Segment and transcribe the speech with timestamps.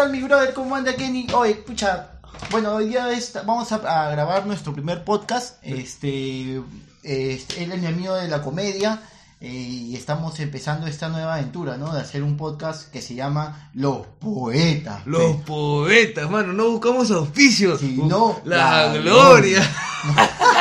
[0.00, 0.54] tal mi brother?
[0.54, 1.26] ¿Cómo anda Kenny?
[1.34, 2.12] Oye, escucha,
[2.50, 3.76] bueno, hoy día es- vamos a,
[4.06, 5.56] a grabar nuestro primer podcast.
[5.62, 6.62] Este,
[7.02, 9.02] este, él es mi amigo de la comedia
[9.42, 11.92] eh, y estamos empezando esta nueva aventura, ¿no?
[11.92, 15.06] De hacer un podcast que se llama Los Poetas.
[15.06, 17.80] Los poetas, mano, no buscamos auspicios.
[17.80, 19.62] Sí, no, la, la gloria.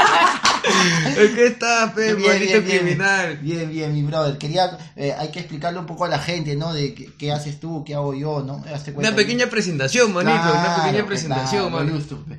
[1.17, 3.37] es que está, pe, criminal.
[3.41, 4.37] Bien, bien, mi brother.
[4.37, 6.73] Quería, eh, hay que explicarle un poco a la gente, ¿no?
[6.73, 8.63] De qué, qué haces tú, qué hago yo, ¿no?
[8.73, 11.85] Hazte cuenta Una que- pequeña presentación, manito, una pequeña pe, presentación, claro.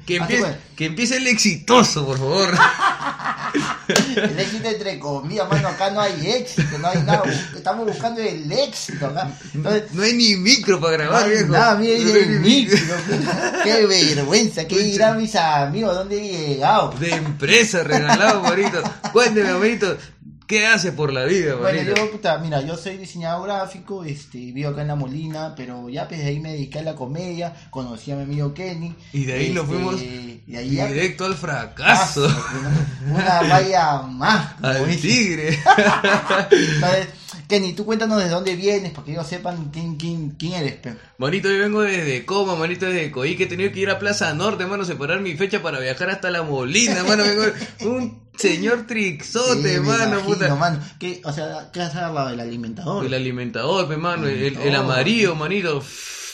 [0.06, 0.58] Que empiece, cuenta.
[0.76, 2.50] que empiece el exitoso, por favor.
[4.14, 7.22] El éxito entre comillas, mano, acá no hay éxito, no hay nada,
[7.56, 9.28] estamos buscando el éxito acá.
[9.52, 11.48] Entonces, No hay ni micro para no grabar, hay viejo.
[11.48, 12.78] nada, No es hay el micro.
[12.78, 12.96] micro,
[13.64, 16.90] qué vergüenza, qué dirán mis amigos, ¿dónde he llegado?
[17.00, 17.82] De empresa
[19.12, 19.96] Cuénteme, manito,
[20.46, 21.96] ¿qué hace por la vida, Bueno, manito?
[21.96, 26.08] yo, puta, mira, yo soy diseñador gráfico, este, vivo acá en La Molina, pero ya
[26.08, 28.94] pues de ahí me dediqué a la comedia, conocí a mi amigo Kenny.
[29.12, 32.28] Y de ahí nos este, fuimos y de ahí directo al fracaso.
[33.08, 34.54] Una valla más.
[34.62, 35.50] Al tigre.
[36.50, 37.08] Entonces,
[37.50, 40.94] Kenny, tú cuéntanos de dónde vienes, para que ellos sepan quién, quién, quién eres, pe.
[41.18, 44.32] Manito, yo vengo desde Coma, manito, desde Coí, que he tenido que ir a Plaza
[44.32, 47.42] Norte, mano, separar mi fecha para viajar hasta La Molina, mano, vengo
[47.82, 50.54] un señor trixote, Sí, mano, imagino, puta.
[50.54, 50.80] mano.
[50.98, 53.04] ¿Qué, o sea, ¿qué has hablado del alimentador?
[53.04, 55.82] El alimentador, pe, mano, el, el- el amarillo, manito,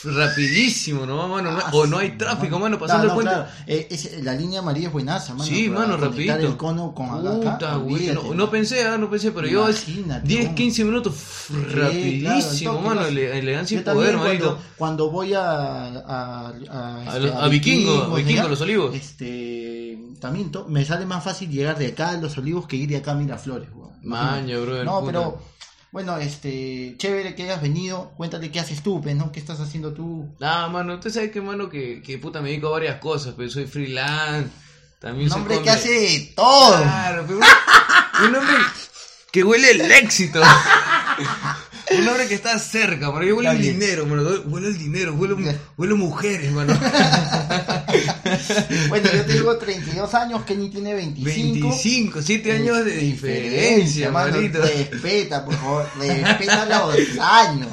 [0.03, 2.77] rapidísimo, no, mano, no- Ah, o no hay tráfico, mano.
[2.77, 3.33] mano, pasando No, el puente.
[3.33, 3.49] claro.
[3.67, 5.45] Eh, es- la línea amarilla es buenaza, mano.
[5.45, 6.35] Sí, mano, rapidito.
[6.35, 10.27] el cono con acá, Puta, güey, olvídate, no, pensé, ah, no pensé, pero yo Imagínate,
[10.27, 10.55] 10, cómo.
[10.55, 11.15] 15 minutos,
[11.73, 17.31] rapidísimo, claro, mano, elegancia y Yo poder, cuando, cuando voy a a, a, A los-
[17.35, 18.17] a Vikingo,
[18.49, 18.95] Los Olivos.
[18.95, 22.89] Este, también to- me sale más fácil llegar de acá a Los Olivos que ir
[22.89, 23.87] de acá a Miraflores, weón.
[24.03, 25.39] Maña, brother, No, pero
[25.91, 28.11] bueno, este, chévere que hayas venido.
[28.17, 29.31] Cuéntate qué haces tú, pues, ¿no?
[29.31, 30.27] ¿Qué estás haciendo tú?
[30.41, 33.49] Ah, mano, usted sabe que, mano, que, que puta me dedico a varias cosas, pero
[33.49, 34.49] soy freelance.
[34.99, 36.81] También Un hombre que come- hace de todo.
[36.81, 38.55] Claro, pero un, un hombre
[39.31, 40.41] que huele el éxito.
[41.99, 43.23] un hombre que está cerca, mano.
[43.25, 44.23] Yo huele Está el dinero, mano.
[44.45, 46.73] Huele el dinero, huele, huele mujeres, mano.
[48.89, 51.67] Bueno, yo tengo 32 años, Kenny tiene 25.
[51.67, 54.35] 25, 7 años de diferencia, mano.
[54.35, 54.61] manito.
[54.61, 55.89] Respeta, por favor.
[55.99, 57.69] Respeta los años.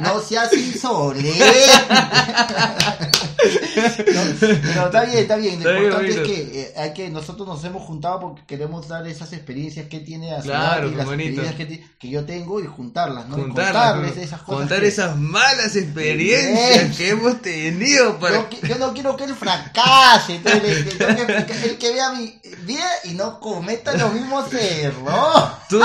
[0.00, 1.44] No seas insolente.
[3.44, 5.62] No, pero está bien, está bien.
[5.62, 8.88] Lo Está bien, importante es que, eh, hay que nosotros nos hemos juntado porque queremos
[8.88, 11.54] dar esas experiencias que tiene la Claro, y las experiencias
[11.98, 13.38] que, yo tengo y juntarlas, ¿no?
[13.38, 14.22] Y Contarlas, contarles ¿no?
[14.22, 14.60] esas cosas.
[14.60, 18.48] Contar que- esas malas experiencias que hemos tenido para...
[18.62, 23.10] Yo, no quiero que él fracase, entonces que explicar- el que vea mi vida y
[23.14, 25.50] no cometa los mismos errores.
[25.68, 25.80] Tú,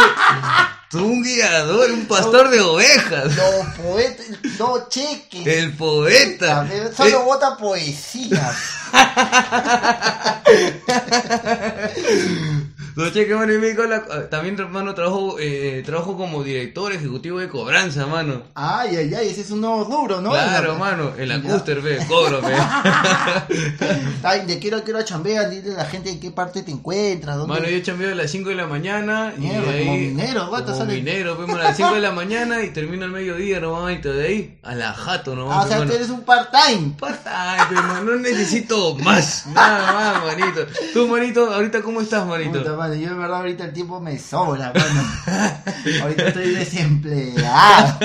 [0.89, 3.35] tú un guiador, un pastor de ovejas.
[3.35, 4.25] Los poetas,
[4.59, 5.45] no cheques.
[5.45, 6.67] El poeta.
[6.95, 8.53] Solo Eh, vota poesía.
[12.95, 18.05] No cheque, mano, y la- También, hermano, trabajo, eh, trabajo como director ejecutivo de cobranza,
[18.07, 18.43] mano.
[18.55, 20.29] Ay, ay, ay, ese es un nuevo duro, ¿no?
[20.31, 21.49] Claro, La- mano, en la Ya.
[21.49, 22.53] Custer, ve, cobro, ve.
[24.23, 27.53] Ay, de quiero, quiero chambea, dile a la gente en qué parte te encuentras, dónde.
[27.53, 29.85] Mano, yo chambeo a las 5 de la mañana y Mierda, de ahí...
[29.85, 33.05] como minero, guata, como sale- minero, vemos a las 5 de la mañana y termino
[33.05, 35.91] al mediodía, nomás, y de ahí a la jato, nomás, ah, o sea, hermano.
[35.91, 36.93] tú eres un part-time.
[36.99, 39.45] Man, no necesito más.
[39.53, 40.65] Nada más, manito.
[40.93, 42.59] Tú, manito, ahorita cómo estás, manito.
[42.59, 45.57] Puta yo en verdad ahorita el tiempo me sobra, mano.
[46.03, 47.99] ahorita estoy desempleado.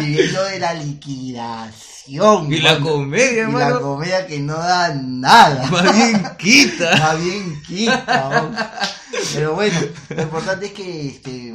[0.00, 2.52] Viviendo de la liquidación.
[2.52, 3.80] Y la comedia, Y la hermano.
[3.80, 5.64] comedia que no da nada.
[5.70, 6.96] Más bien quita.
[6.98, 8.72] Más bien quita.
[9.34, 9.78] Pero bueno,
[10.08, 11.54] lo importante es que, este,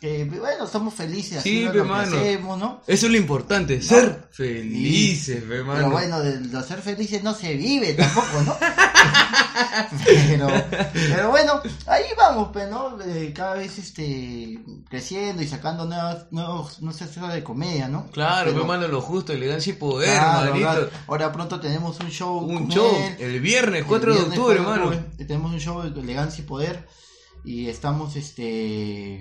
[0.00, 2.16] que, bueno, estamos felices Sí, haciendo lo que mano.
[2.16, 2.82] hacemos, ¿no?
[2.86, 5.90] Eso es lo importante, ser felices, Pero mano.
[5.90, 8.56] bueno, de ser felices no se vive tampoco, ¿no?
[10.04, 10.48] pero,
[10.92, 12.98] pero bueno, ahí vamos, pues, ¿no?
[13.02, 14.58] Eh, cada vez este
[14.88, 18.06] creciendo y sacando nuevas, nuevos, no sé, de comedia, ¿no?
[18.10, 22.10] Claro, Pero- ve, mano, lo justo, elegancia y poder, claro, ahora, ahora pronto tenemos un
[22.10, 22.38] show.
[22.38, 23.16] Un show, él.
[23.18, 24.96] el viernes El 4 de viernes octubre, 4 de mano.
[25.00, 26.86] octubre, Tenemos un show de elegancia y poder.
[27.44, 29.20] Y estamos, este.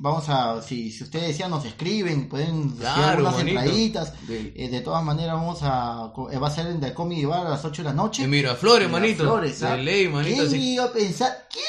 [0.00, 0.62] Vamos a.
[0.62, 2.28] Si, si ustedes desean, nos escriben.
[2.28, 3.58] Pueden Claro, unas manito.
[3.60, 4.26] entraditas.
[4.28, 6.12] De- Eh, de todas maneras, vamos a.
[6.30, 8.22] eh, Va a ser en The Comedy Bar a las 8 de la noche.
[8.22, 9.24] De Miraflores, manito.
[9.24, 9.76] Miraflores, ¿ah?
[9.76, 10.36] De ley, manito.
[10.36, 11.48] ¿Quién así- iba a pensar?
[11.50, 11.64] ¿Quién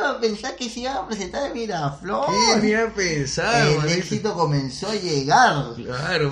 [0.00, 2.34] iba a pensar que se iba a presentar en Miraflores?
[2.60, 3.94] ¿Quién iba a pensar, El manito?
[3.98, 5.64] éxito comenzó a llegar.
[5.76, 6.30] Claro,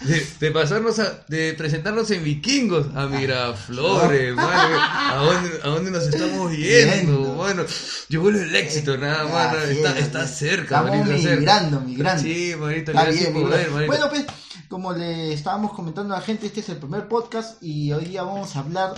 [0.00, 6.06] de, de pasarnos a, de presentarnos en vikingos a Miraflores, a dónde, a dónde nos
[6.06, 7.64] estamos yendo, mano.
[8.08, 9.98] Yo vuelvo el éxito, nada, Ah, sí, está, sí.
[10.00, 11.36] está cerca, Estamos manito, cerca.
[11.36, 12.22] migrando, migrando.
[12.22, 13.86] Sí, manito, Está bien, poder, manito.
[13.92, 14.24] Bueno, pues,
[14.68, 18.22] como le estábamos comentando a la gente, este es el primer podcast y hoy día
[18.22, 18.94] vamos a hablar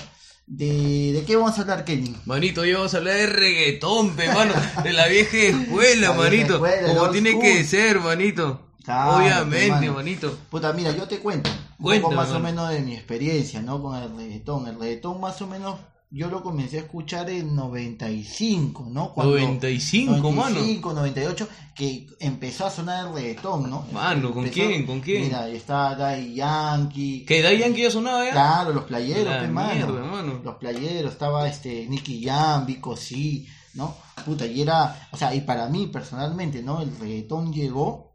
[0.50, 1.12] de...
[1.12, 2.14] ¿De qué vamos a hablar, Kenny?
[2.26, 4.52] Manito, hoy vamos a hablar de reggaetón, pe, mano,
[4.82, 7.42] de la vieja escuela, La vieja manito, escuela, como tiene school.
[7.42, 8.66] que ser, manito.
[8.84, 9.94] Claro, Obviamente, mano.
[9.94, 10.38] manito.
[10.50, 11.48] Puta, mira, yo te cuento
[11.78, 13.80] un Cuéntame, poco más o menos de mi experiencia, ¿no?
[13.82, 14.66] Con el reggaetón.
[14.66, 15.78] El reggaetón más o menos
[16.12, 19.12] yo lo comencé a escuchar en 95, ¿no?
[19.16, 20.50] 95, mano.
[20.56, 23.86] 95, 98, que empezó a sonar el reggaetón, ¿no?
[23.92, 24.86] Mano, ¿con Empezó- quién?
[24.86, 25.22] ¿Con quién?
[25.22, 27.24] Mira, está Daddy Yankee.
[27.24, 28.32] ¿Que Daddy Yankee ya sonaba ya?
[28.32, 29.74] Claro, los playeros, mano.
[29.74, 30.40] mierda, mano.
[30.42, 33.94] Los playeros, estaba este Nicky Jam, Vico sí, ¿no?
[34.24, 36.82] Puta, y era, o sea, y para mí personalmente, ¿no?
[36.82, 38.12] El reggaetón llegó,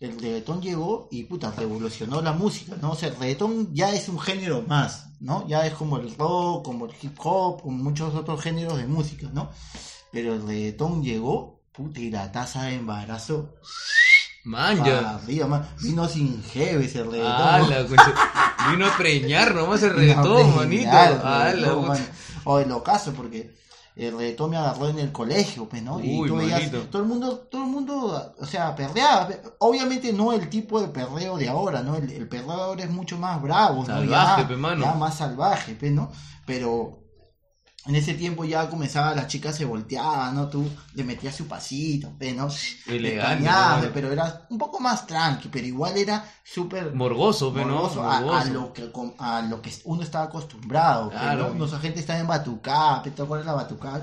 [0.00, 2.90] el reggaetón llegó y puta, revolucionó la música, ¿no?
[2.90, 5.46] O sea, el reggaetón ya es un género más, ¿no?
[5.46, 9.28] Ya es como el rock, como el hip hop, como muchos otros géneros de música,
[9.32, 9.50] ¿no?
[10.12, 13.54] Pero el reggaetón llegó, puta, y la tasa de embarazo
[14.46, 15.46] Man, ya.
[15.48, 15.68] man.
[15.82, 17.98] vino sin jeves el reggaetón.
[17.98, 18.70] Ah.
[18.70, 20.88] Vino a preñar nomás el reggaetón, manito.
[20.92, 21.96] Ah, mano.
[22.44, 23.56] O el ocaso, porque
[23.96, 25.98] el reggaetón me agarró en el colegio, pues, ¿no?
[26.00, 29.30] Y tú veías, todo el mundo, todo el mundo, o sea, perreaba.
[29.58, 31.96] Obviamente no el tipo de perreo de ahora, ¿no?
[31.96, 33.86] El, el perreo de ahora es mucho más bravo, ¿no?
[33.86, 34.84] Salvaje, ya, pe, mano.
[34.84, 36.12] ya más salvaje, pues, ¿no?
[36.44, 37.05] Pero
[37.86, 40.48] en ese tiempo ya comenzaba, las chicas se volteaban, ¿no?
[40.48, 42.48] Tú le metías su pasito, ¿no?
[42.86, 47.64] Le Elegante, cañabas, pero era un poco más tranqui, pero igual era súper Morboso, pe,
[47.64, 47.82] ¿no?
[47.82, 51.44] morboso a, lo que a lo que uno estaba acostumbrado Claro.
[51.44, 54.02] pero nuestra gente estaba en batucá ¿te acuerdas la batucá?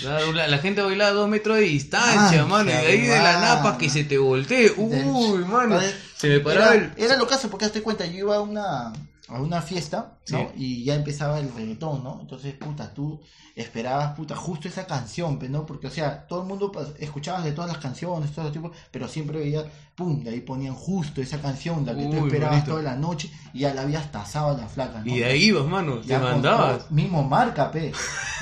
[0.00, 2.70] Claro, la, la gente bailaba a dos metros de distancia, mano.
[2.70, 4.72] Y de ahí de la napa que se te voltee.
[4.76, 5.78] Uy, mano.
[6.16, 6.92] Se me paraba era, el.
[6.96, 8.92] era lo caso porque hazte cuenta yo iba a una
[9.30, 10.38] a una fiesta ¿no?
[10.38, 10.44] Sí.
[10.56, 13.20] y ya empezaba el reggaetón no entonces puta tú
[13.56, 17.70] esperabas puta justo esa canción no porque o sea todo el mundo escuchabas de todas
[17.70, 21.84] las canciones todos los tipos pero siempre veías pum de ahí ponían justo esa canción
[21.86, 22.70] la que tú Uy, esperabas bonito.
[22.72, 25.06] toda la noche y ya la habías tasado a la flaca ¿no?
[25.14, 25.98] Y de ahí ibas, mano.
[26.00, 26.78] Te Ya con mandabas.
[26.78, 27.92] todo- mismo marca, pe.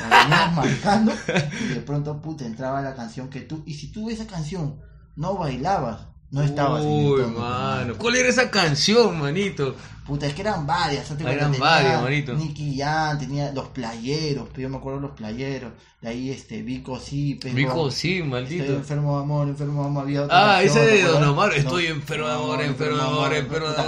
[0.09, 1.13] La venías marcando
[1.63, 3.63] y de pronto, puta, entraba la canción que tú.
[3.67, 4.79] Y si tú esa canción
[5.17, 6.57] no bailabas, no el Uy,
[7.23, 7.95] tono, mano.
[7.99, 9.75] ¿Cuál era esa canción, manito?
[10.07, 11.11] Puta, es que eran varias.
[11.11, 12.33] eran Tenía varias, manito.
[12.35, 15.73] Nicky Jam, tenía los playeros, pero yo me acuerdo los playeros.
[16.01, 17.39] De ahí, este, Vico sí.
[17.43, 18.73] Vico, sí, Estoy maldito.
[18.73, 20.03] enfermo de amor, enfermo de amor.
[20.05, 21.25] Había otra Ah, canción, ese ¿te de Don?
[21.25, 23.83] Omar, estoy enfermo de amor, enfermo de amor, enfermo de Puta,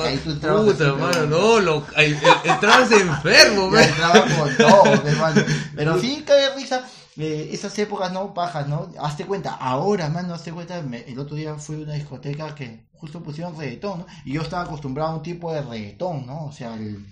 [0.50, 0.64] amor.
[0.66, 3.82] Puta, así, mano, pero- no, lo, eh, entrabas enfermo, man.
[3.84, 5.42] entraba con todo, hermano.
[5.76, 6.84] Pero sí, cae risa.
[7.16, 8.32] Eh, esas épocas, ¿no?
[8.34, 8.88] Pajas, ¿no?
[9.00, 10.80] Hazte cuenta, ahora, mano, hazte cuenta.
[10.82, 14.06] me- el otro día fui a una discoteca que justo pusieron reggaetón, ¿no?
[14.24, 16.46] Y yo estaba acostumbrado a un tipo de reggaetón, ¿no?
[16.46, 17.06] O sea, el.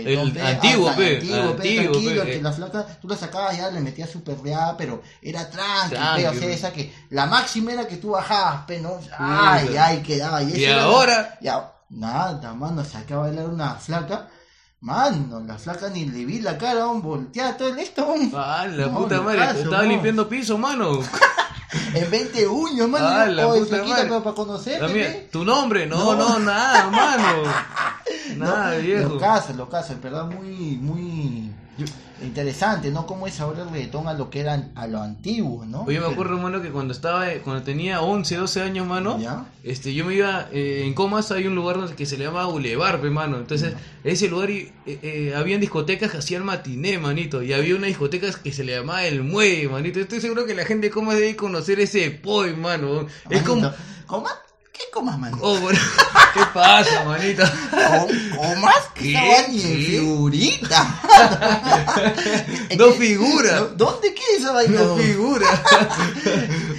[0.00, 2.42] El pe, antiguo, pe, antiguo, pe, antiguo, tranquilo, pe, que eh.
[2.42, 6.34] la flaca, tú la sacabas ya, le metías su perreada, pero era tranqui, Tranqui, o
[6.34, 8.98] sea, esa que, la máxima era que tú bajabas, pe, ¿no?
[9.18, 10.42] Ay, ay, quedaba.
[10.42, 14.28] Y esa era la- ahora, ya, nada, mano, saqué a bailar una flaca.
[14.82, 18.04] Mano, la flaca ni le vi la cara, un volteada todo esto.
[18.06, 21.00] un- ah, la No, puta madre, caso, estaba limpiando piso, mano.
[21.94, 23.06] En 20 uños, mano.
[23.08, 24.02] Ah, la oye, puta madre.
[24.02, 25.28] pero para conocerte.
[25.32, 25.86] ¿Tu nombre?
[25.86, 26.28] No, No.
[26.30, 27.42] no, nada, mano.
[28.36, 29.08] No, Nada, viejo.
[29.14, 31.50] Lo caso, lo caso, en verdad muy, muy
[32.22, 33.06] interesante, ¿no?
[33.06, 35.82] Cómo es ahora el reggaetón a lo que era a lo antiguo, ¿no?
[35.82, 39.46] Oye, me acuerdo, mano, que cuando estaba, cuando tenía 11, 12 años, mano, ¿Ya?
[39.64, 43.00] este, yo me iba, eh, en Comas hay un lugar que se le llama Boulevard,
[43.00, 43.74] pe, mano, entonces,
[44.04, 48.30] ese lugar, y, eh, eh, habían discotecas que hacían matiné, manito, y había una discoteca
[48.32, 51.36] que se le llamaba El Muelle, manito, estoy seguro que la gente de Comas debe
[51.36, 53.72] conocer ese poi, mano, es como,
[54.06, 54.34] ¿Comas?
[54.72, 55.32] ¿Qué comas, man?
[55.42, 55.78] oh, bueno,
[56.34, 57.42] ¿qué pasa, manito?
[57.70, 58.08] ¿Com-
[58.54, 58.74] ¿Comas?
[58.94, 59.12] ¿Qué?
[59.46, 59.52] ¿Qué?
[59.98, 61.00] figurita.
[62.78, 63.58] No figura.
[63.60, 64.80] ¿Dó- ¿Dónde queda esa vaina?
[64.80, 65.46] No figura.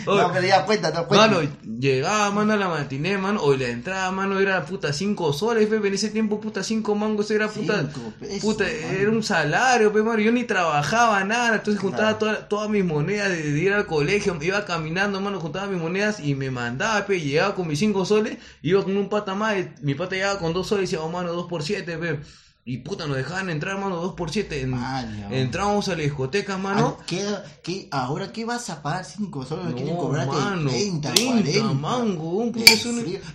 [0.06, 1.28] Oye, No, pero ya cuenta, no cuenta.
[1.28, 1.48] Mano,
[1.80, 5.88] llegaba, mano, a la matiné, mano, o la entrada, mano, era puta 5 soles, pepe,
[5.88, 9.00] en ese tiempo, puta 5 mangos, era puta, Cinco pesos, puta, mano.
[9.00, 12.36] era un salario, pe, mano, yo ni trabajaba nada, entonces juntaba Claro.
[12.38, 16.20] toda- todas mis monedas de, de ir al colegio, iba caminando, mano, juntaba mis monedas
[16.20, 19.70] y me mandaba, pe, llegaba con mis 5 soles, iba con un pata más, y
[19.82, 22.20] mi pata llegaba con 2 soles y decía, oh, mano, 2 por 7, pe,
[22.66, 25.28] y puta, nos dejaban entrar, mano, 2 por 7, en- Vaya.
[25.32, 27.22] entramos a la discoteca, mano, Ah, ¿qué,
[27.62, 29.66] qué, ahora qué vas a pagar 5 soles?
[29.66, 31.74] No, quieren cobrarte mano, 30, 30 40.
[31.74, 32.54] mango, un.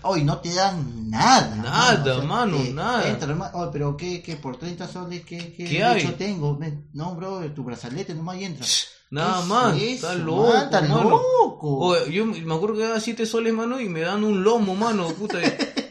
[0.03, 1.57] Hoy no te dan nada.
[1.57, 3.07] Nada, mano, te nada.
[3.07, 3.51] entra.
[3.53, 6.07] Oye, pero ¿qué, qué por 30 soles qué, qué, ¿Qué hay?
[6.17, 6.59] tengo?
[6.95, 8.67] No, bro, tu brazalete nomás y entra.
[9.11, 9.77] Nada ¿Qué más.
[9.77, 10.65] es Está loco, man?
[10.65, 11.11] Está mano.
[11.11, 11.79] loco.
[11.79, 15.09] Oye, yo me acuerdo que daba 7 soles, mano, y me dan un lomo, mano,
[15.09, 15.39] puta.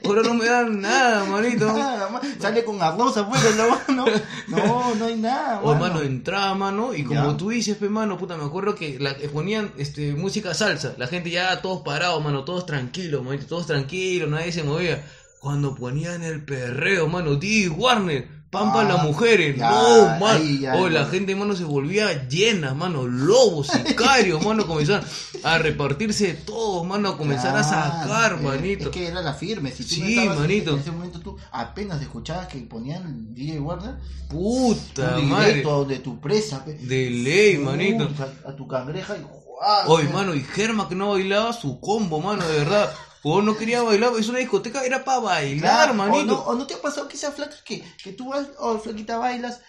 [0.05, 1.65] Ahora no me dan nada, manito.
[1.74, 2.21] Nada, man.
[2.39, 3.43] Sale con arroz afuera,
[3.89, 4.05] ¿no?
[4.47, 5.79] No, no hay nada, O mano.
[5.95, 7.38] mano, entraba, mano, y como Ya.
[7.38, 11.07] tú dices, pe, mano, puta, me acuerdo que la, que ponían este, música salsa, la
[11.07, 15.03] gente ya todos parados, mano, todos tranquilos, manito, todos tranquilos, nadie se movía.
[15.39, 17.67] Cuando ponían el perreo, mano, D.
[17.69, 20.37] Warner, Pampa Ah, las mujeres, ya, no, man.
[20.37, 20.99] ahí ya, o ya.
[21.01, 25.05] la gente, mano, se volvía llena, mano, lobos, sicarios, mano, comenzaron
[25.43, 28.85] a repartirse todos, mano, a comenzar a sacar, manito.
[28.85, 29.71] Es que era la firme.
[29.71, 30.73] Si tú Sí, no estabas en- manito.
[30.73, 33.95] En ese momento tú apenas escuchabas que ponían DJ Warner,
[34.29, 35.63] Puta tú madre.
[35.87, 36.73] de tu presa, pe.
[36.73, 38.09] De ley, manito.
[38.45, 39.25] A, a tu cangreja y.
[39.87, 42.91] Oye, mano, y Germa que no bailaba su combo, mano, de verdad.
[43.29, 46.34] O no quería bailar, es una discoteca, era para bailar, Claro, manito.
[46.34, 48.77] O no, o no te ha pasado que esas flacas que, que tú vas, oh,
[48.79, 49.62] flaquita bailas.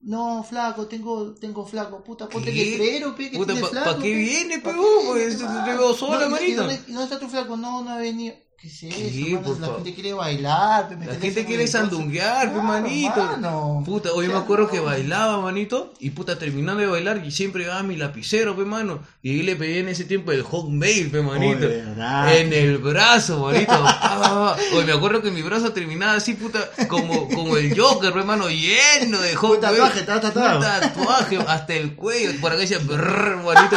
[0.00, 2.64] No, flaco, tengo, tengo flaco, puta, ponte ¿Qué?
[2.64, 5.14] letrero, pe, que Puta, tienes ¿pa- flaco, qué viene, ¿Pa' pe, vos?
[5.14, 6.62] te- veo sola, No, y- y manito.
[6.62, 7.56] dónde- ¿Y dónde está tu flaco?
[7.56, 8.34] No, no ha venido.
[8.62, 12.62] ¿Qué es eso, Sí, La gente quiere bailar, pe, La gente en quiere sandunguear, Claro,
[12.62, 13.16] manito.
[13.16, 13.82] mano.
[13.84, 17.82] Puta, hoy me acuerdo que bailaba, manito, y puta, terminando de bailar, y siempre llevaba
[17.82, 19.00] mi lapicero, pe, mano.
[19.20, 21.66] Y ahí le pedí en ese tiempo el hotmail, pe, manito.
[21.68, 23.72] En el brazo, manito.
[24.14, 28.22] Ah, Oye, me acuerdo que mi brazo terminaba así, puta, como, como el Joker, pe,
[28.22, 30.00] mano, lleno de tatuaje.
[30.00, 33.76] Un tatuaje hasta el cuello, por acá decía, brrr, manito.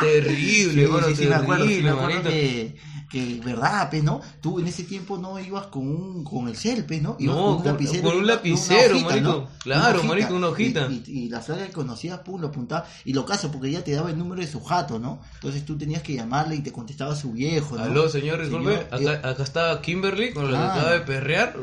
[0.00, 2.30] Terrible, Sí, mano, sí, sí, me acuerdo, sí, terrible, me acuerdo manito.
[2.30, 2.76] que,
[3.10, 4.20] que, verdad, pe, ¿no?
[4.40, 7.16] Tú en ese tiempo no ibas con un, con el cel, ¿no?
[7.20, 9.28] Ibas No, con- con un una- lapicero, una hojita, manito.
[9.32, 9.48] ¿no?
[9.62, 10.88] Claro, manito, una hojita.
[10.90, 12.86] Y, y- y la flaca que conocías, pum, lo apuntaba.
[13.04, 15.20] Y lo caso, porque ella te daba el número de su jato, ¿no?
[15.34, 17.84] Entonces tú tenías que llamarle y te contestaba su viejo, ¿no?
[17.84, 21.56] Aló, señor, disculpe, yo- acá, acá está Kimberly con la que acaba de perrear.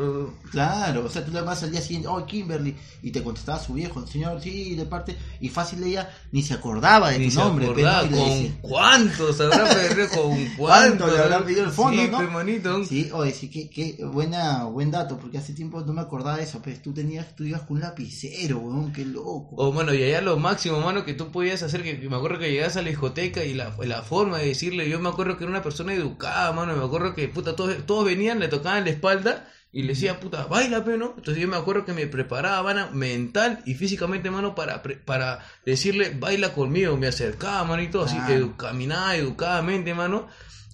[0.52, 3.74] Claro, o sea, tú le vas al día siguiente, oh, Kimberly, y te contestaba su
[3.74, 7.40] viejo, señor, sí, de parte, y fácil ella ni se acordaba de Ni tu se
[7.40, 8.21] nombre, acordaba ¿no?
[8.22, 11.13] Con cuántos habrá perreado, con ¿Cuánto cuántos.
[11.13, 12.18] le habrán pedido el fondo, sí, no?
[12.20, 12.86] pe, manito.
[12.86, 16.44] Sí, oye, sí, qué, qué buena, buen dato, porque hace tiempo no me acordaba de
[16.44, 19.56] eso, pues tú tenías, tú ibas con un lapicero, weón, qué loco.
[19.58, 22.40] O bueno, y allá lo máximo, mano, que tú podías hacer, que que me acuerdo
[22.40, 25.44] que llegas a la discoteca y la, la forma de decirle, yo me acuerdo que
[25.44, 28.92] era una persona educada, mano, me acuerdo que, puta, todos, todos venían, le tocaban la
[28.92, 31.13] espalda y le decía, puta, baila, pe, ¿no?
[31.18, 36.16] Entonces yo me acuerdo que me preparaba, mano, mental y físicamente, mano, para, para decirle,
[36.20, 38.34] baila conmigo, me acercaba, manito, así, Claro.
[38.34, 40.28] edu- caminaba educadamente, mano.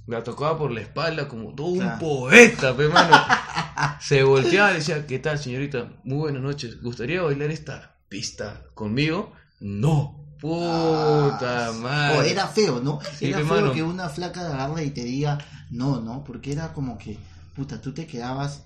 [0.08, 3.14] La tocaba por la espalda como todo un poeta, pe, mano.
[4.00, 5.90] Se volteaba y decía, ¿qué tal, señorita?
[6.04, 6.82] Muy buenas noches.
[6.82, 9.34] ¿Gustaría bailar esta pista conmigo?
[9.60, 10.24] No.
[10.40, 12.18] Puta Ah, madre.
[12.20, 13.00] O era feo, ¿no?
[13.18, 13.74] Sí, era feo mano.
[13.74, 15.38] que una flaca agarre y te diga
[15.72, 16.24] no, ¿no?
[16.24, 17.18] Porque era como que,
[17.56, 18.64] puta, tú te quedabas.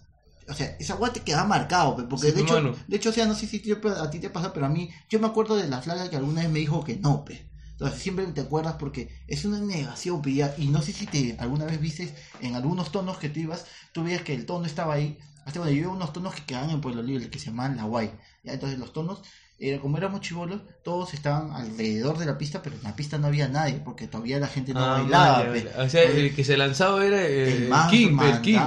[0.50, 2.56] O sea, esa guay te quedaba marcado, pe, porque Sí, de hecho,
[2.88, 4.90] de hecho, o sea, no sé si te- a ti te pasa, pero a mí,
[5.10, 7.50] yo me acuerdo de la flaca que alguna vez me dijo que no, pe.
[7.72, 11.36] Entonces siempre te acuerdas porque es una negación, pe, ya, y no sé si te
[11.40, 14.94] alguna vez viste en algunos tonos que tú ibas, tú veías que el tono estaba
[14.96, 15.18] ahí.
[15.46, 17.76] Hasta bueno, yo iba a unos tonos que quedaban en Pueblo Libre, que se llamaban
[17.78, 18.12] La Guay.
[18.44, 19.22] Ya, entonces los tonos,
[19.62, 23.27] era, como éramos chivolos, todos estaban alrededor de la pista, pero en la pista no
[23.27, 25.46] había nadie, porque todavía la gente no Ah, bailaba.
[25.77, 28.58] O sea, el que se lanzaba era el, el más King, el King.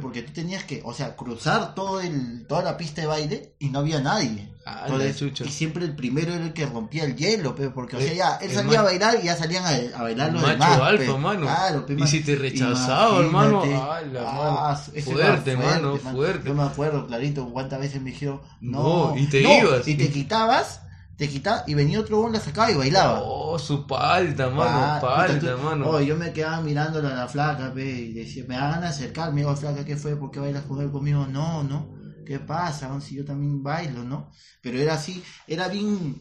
[0.00, 3.68] porque tú tenías que, o sea, cruzar todo el, toda la pista de baile y
[3.70, 4.48] no había nadie.
[4.72, 8.00] Ah, Entonces, y siempre el primero era el que rompía el hielo, pe, porque o
[8.00, 10.52] sea, El- ya él salía a bailar y ya salían a, a bailar los Macho
[10.52, 10.80] demás.
[10.80, 11.18] alfa, pe.
[11.18, 11.40] mano.
[11.42, 15.02] Claro, pe, Y si te rechazaba, hermano, ala, mano.
[15.02, 16.48] Fuerte, era mano, fuerte.
[16.48, 19.88] Yo me acuerdo, clarito, cuántas veces me dijeron, No, no, y te no, ibas.
[19.88, 20.82] Y te quitabas,
[21.16, 23.20] te quitabas, y venía otro gol, la sacaba y bailaba.
[23.22, 25.86] Oh, su palta, mano, Ah, puta, palta, tú- mano.
[25.88, 29.40] oh, yo me quedaba mirándola a la flaca, pe, y decía, me hagan acercar, me
[29.40, 30.16] digo, flaca, ¿qué fue?
[30.16, 31.26] ¿Por qué bailas con él conmigo?
[31.26, 31.88] No, no,
[32.30, 32.86] ¿qué pasa?
[32.86, 34.30] Aún si yo también bailo, ¿no?
[34.62, 36.14] Pero era así, era bien,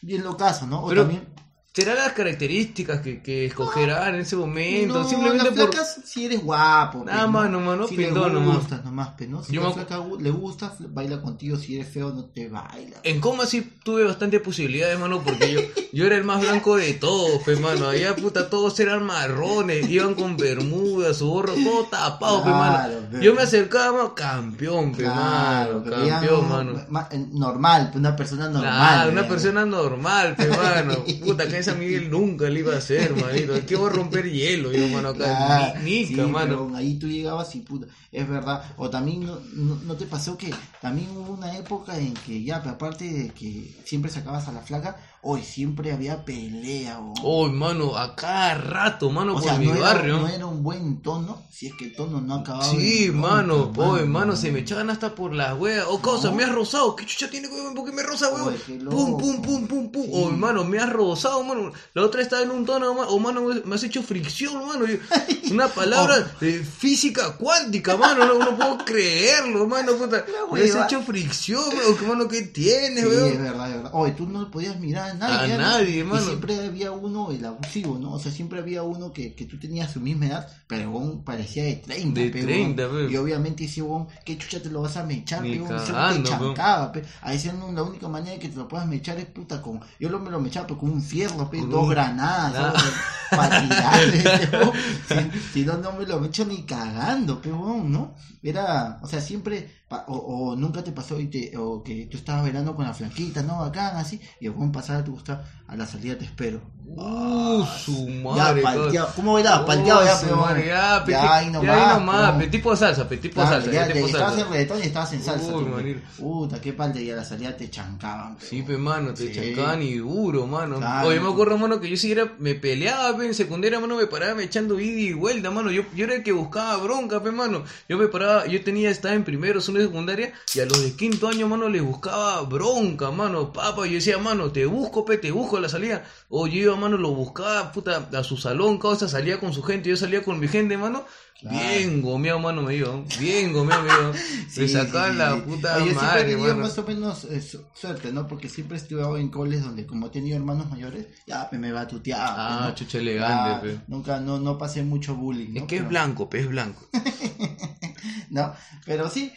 [0.00, 0.82] bien locazo, ¿no?
[0.82, 1.28] O Pero- también,
[1.74, 4.98] ¿Será las características que, que escogerán en ese momento?
[5.04, 6.04] no, Simplemente las por...
[6.04, 7.02] si eres guapo.
[7.02, 7.88] Nada más, nomás, ¿no?
[7.88, 8.56] Si le Pintón nomás.
[8.58, 9.42] gustas nomás, pe, ¿no?
[9.42, 12.98] Si Yo la me- flaca le gusta, baila contigo, si eres feo no te baila.
[13.04, 15.60] En coma sí tuve bastante posibilidades, mano, porque yo,
[15.94, 17.88] yo era el más blanco de todos, pe, mano.
[17.88, 23.08] Allá, puta, todos eran marrones, iban con bermudas, su gorro, todo tapado, pe, Claro, mano.
[23.12, 23.24] pe.
[23.24, 26.84] Yo me acercaba, mano, campeón, pe, Claro, mano, campeón, no- mano.
[26.90, 28.62] ma- eh, normal, una persona normal.
[28.62, 29.28] Claro, una ya.
[29.28, 30.96] persona normal, pe, mano.
[31.24, 33.54] Puta, que en San Miguel nunca le iba a hacer, manito.
[33.66, 35.26] ¿Qué voy a romper hielo, yo, mano, acá?
[35.28, 36.72] Ah, Ni, sí, nica, mano.
[36.74, 38.62] ahí tú llegabas y puta, es verdad.
[38.76, 42.56] O también no, no, no te pasó que también hubo una época en que ya,
[42.56, 47.14] aparte de que siempre sacabas a la flaca, hoy siempre había pelea, weón.
[47.22, 50.18] Oh, mano, a cada rato, mano, o por sea, mi no era, barrio.
[50.18, 53.66] no era un buen tono, si es que el tono no acababa Sí, en mano,
[53.66, 55.86] bronca, oh, hermano, se me echaban hasta por las weas.
[55.88, 56.34] Oh, causa, No.
[56.36, 56.96] me has rozado.
[56.96, 57.74] ¿Qué chucha tiene, weón?
[57.74, 58.54] ¿Por qué me roza, weón?
[58.90, 60.02] Pum, pum, pum, pum, pum.
[60.04, 60.10] Sí.
[60.12, 61.72] Oh, hermano, me has rozado, mano.
[61.94, 64.84] La otra estaba en un tono, oh, mano, me has hecho fricción, mano.
[65.52, 66.38] Una palabra Oh.
[66.44, 68.24] de física cuántica, mano.
[68.24, 70.24] No, no puedo creerlo, mano, puta.
[70.52, 71.96] Me has hecho fricción, weón.
[71.96, 73.90] ¿Qué, mano, ¿qué tienes, Sí, es verdad, es verdad.
[73.94, 75.52] Oye, tú no podías mirar a nadie.
[75.54, 75.62] A ¿no?
[75.62, 78.12] nadie, Y siempre había uno, el abusivo, ¿no?
[78.14, 81.64] O sea, siempre había uno que, que tú tenías su misma edad, pero weón, parecía
[81.64, 82.20] de 30.
[82.20, 83.06] De pe, 30, weón.
[83.08, 83.12] pe.
[83.12, 85.54] Y obviamente ese weón, ¿qué chucha te lo vas a mechar, pe?
[85.54, 86.44] Ese cagando, te pe.
[86.44, 87.02] chancaba, pe.
[87.22, 89.80] A veces no, la única manera de que te lo puedas mechar es puta con.
[90.00, 92.80] Yo lo, me lo mechaba con un fierro, pe, dos un- granadas, Ah.
[92.80, 92.92] ¿sabes?
[93.32, 94.72] para tirarle.
[95.08, 98.14] Si, si no, no me lo mecho ni cagando, pe, ¿no?
[98.42, 100.16] Era, o sea, siempre, o,
[100.52, 103.58] o nunca te pasó y te, o que tú estabas velando con la flaquita, ¿no?
[103.60, 106.60] Bacán, así, y el weón pasaba, te gusta, a la salida te espero.
[106.94, 108.62] Uh, su Ya, madre.
[108.62, 109.08] palteado.
[109.16, 109.64] ¿Cómo era?
[109.64, 110.36] Palteado Oh, ya, su pero.
[110.36, 113.46] madre, Ya, pe, ya, ahí ya, ahí nomás, pe, tipo de salsa, pe, tipo de
[113.46, 113.70] Claro, salsa.
[113.72, 114.46] ya, ya, tipo estabas salsa.
[114.46, 115.56] en reggaetón y estabas en salsa.
[115.56, 116.00] Uy, manito.
[116.18, 118.36] Puta, qué palde, y a la salida te chancaban.
[118.40, 119.32] Sí, pe, mano, te Sí.
[119.34, 120.76] chancaban y duro, mano.
[120.78, 121.08] Claro.
[121.08, 124.06] Oye, me acuerdo, mano, que yo sí era, me peleaba, pe, en secundaria, mano, me
[124.06, 125.70] paraba me echando ida y vuelta, mano.
[125.70, 127.62] Yo, yo era el que buscaba bronca, pe, mano.
[127.88, 130.94] Yo me paraba, yo tenía, estaba en primero, segundo de secundaria, y a los de
[130.96, 133.52] quinto año, mano, les buscaba bronca, mano.
[133.52, 136.04] Papa, yo decía, mano, te busco, pe, te busco a la salida.
[136.28, 139.88] O yo iba, mano, lo buscaba, puta, a su salón, causa, salía con su gente,
[139.90, 141.04] yo salía con mi gente, mano.
[141.40, 141.58] Claro.
[141.58, 143.02] Bien gomeado, mano, me iba.
[143.18, 144.12] Bien gomeado, me iba.
[144.48, 146.62] Sí, me sí, sacaban sí, la puta Oye, siempre madre, tenido mano.
[146.62, 148.28] más o menos eh, su- suerte, ¿no?
[148.28, 151.80] Porque siempre he estudiado en coles donde, como he tenido hermanos mayores, ya me va
[151.80, 152.20] a tutear.
[152.22, 152.74] Ah, ¿no?
[152.76, 153.80] chucha elegante, Ya, pe.
[153.88, 155.54] Nunca, no, no pasé mucho bullying.
[155.54, 155.60] ¿no?
[155.62, 156.86] Es que es blanco, pe, es blanco.
[158.30, 158.54] ¿no?
[158.86, 159.32] Pero sí,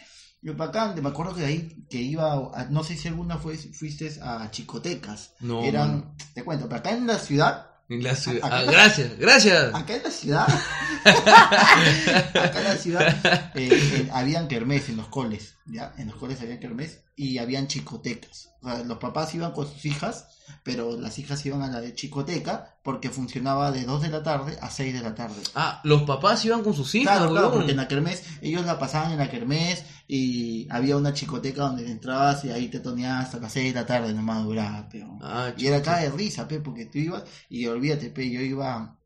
[0.46, 4.10] yo bacán, me acuerdo que ahí que iba, a- no sé si alguna fue, fuiste
[4.22, 5.32] a chicotecas.
[5.40, 8.44] No, Eran, te cuento, pero acá en la ciudad, En la ciudad.
[8.44, 9.74] Acá- Ah, gracias, gracias.
[9.74, 10.46] acá en la ciudad,
[11.04, 13.16] acá en la ciudad,
[13.54, 15.92] eh, eh, habían kermés en los coles, ¿ya?
[15.98, 18.50] En los coles había kermés y habían chicotecas.
[18.62, 20.26] O sea, los papás iban con sus hijas,
[20.62, 24.58] pero las hijas iban a la de chicoteca porque funcionaba de 2 de la tarde
[24.60, 25.36] a 6 de la tarde.
[25.54, 28.78] Ah, los papás iban con sus hijas, Claro, claro, porque en la kermés, ellos la
[28.78, 33.38] pasaban en la kermés y había una chicoteca donde entrabas y ahí te toneabas hasta
[33.38, 35.18] las 6 de la tarde, nomás duraba, pero...
[35.22, 38.98] Ah, Y era acá de risa, pe, porque tú ibas y olvídate, pe, yo iba,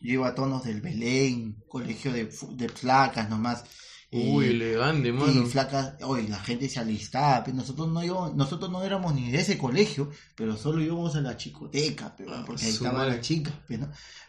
[0.00, 3.64] yo iba a tonos del Belén, colegio de, de flacas nomás.
[4.12, 5.46] Uy, eh, elegante, y mano.
[5.46, 9.58] flacas, oye, la gente se alistaba, nosotros no íbamos, nosotros no éramos ni de ese
[9.58, 13.52] colegio, pero solo íbamos a la chicoteca, pe, Ah, porque ahí estaban las chicas.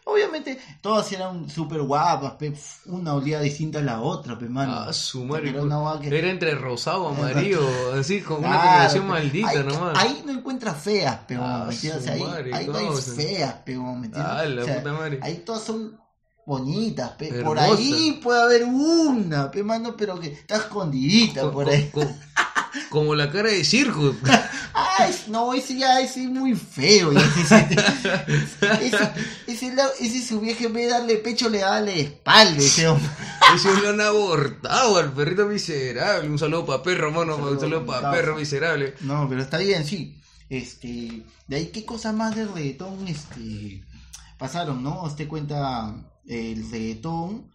[0.04, 2.52] Obviamente, todas eran súper guapas, pe,
[2.86, 4.72] una olía distinta a la otra, pe, mano.
[4.74, 5.50] Ah, su madre.
[5.50, 7.60] era una guapa que- Era entre rosado, amarillo,
[7.94, 9.96] así, con una combinación maldita ahí, nomás.
[9.98, 14.32] Ahí no encuentras feas, pero Ah, Ahí, ahí no hay feas, pero ¿me entiendes?
[14.34, 15.20] Ah, la O sea, puta madre.
[15.22, 15.98] Ahí todas son
[16.48, 17.42] bonitas, pe.
[17.44, 21.90] por ahí puede haber una, pe, mano, pero que está escondidita Co- por ahí.
[21.92, 22.10] co-
[22.88, 24.14] como la cara de circo.
[24.98, 27.12] Ay, no, ese ya ese es muy feo.
[27.12, 27.68] ese,
[28.80, 29.10] ese,
[29.46, 33.08] ese, ese su vieja en vez de darle pecho le da la espalda, ese hombre.
[33.54, 36.28] Ese lo han abortado al perrito miserable.
[36.28, 37.36] Un saludo para perro, mano.
[37.36, 38.92] Un Saludo, saludo para perro miserable.
[39.00, 40.20] No, pero está bien, sí.
[40.50, 43.82] Este, de ahí qué cosas más del reggaetón este
[44.36, 45.02] pasaron, ¿no?
[45.04, 45.94] Usted cuenta
[46.28, 47.50] el reggaetón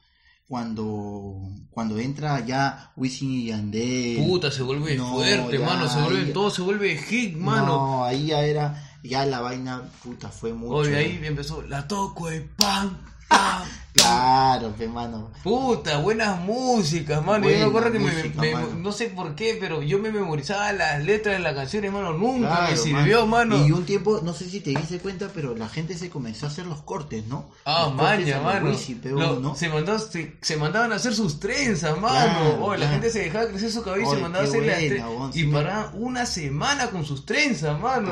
[0.48, 1.38] cuando
[1.72, 4.26] cuando entra ya Wisin y Yandel.
[4.28, 5.90] Puta, se vuelve No, fuerte, ya, mano.
[5.90, 7.66] Se vuelve, ahí- todo se vuelve hit, mano.
[7.66, 10.76] No, ahí ya era ya la vaina puta fue mucho.
[10.76, 15.30] Oye, ahí empezó, la toco de pan, pam, Claro, pe mano.
[15.44, 17.44] Puta, buenas músicas, mano.
[17.48, 20.12] yo Buena me acuerdo que me- música, me- no sé por qué, pero yo me
[20.12, 22.14] memorizaba las letras de las canciones, mano.
[22.14, 23.66] Nunca me Claro, sirvió, mano.
[23.68, 26.50] Y un tiempo, no sé si te diste cuenta, pero la gente se comenzó a
[26.50, 27.52] hacer los cortes, ¿no?
[27.66, 28.72] Ah, Los maña, mano.
[29.02, 29.56] Pe, ¿no?
[29.56, 32.14] se, mandó- se, se mandaban a hacer sus trenzas, mano.
[32.58, 32.92] Claro, la claro.
[32.94, 35.32] gente se dejaba crecer su cabello y se mandaba a hacer las buena, tre- weón,
[35.36, 38.12] Y me- paraban una semana con sus trenzas, mano.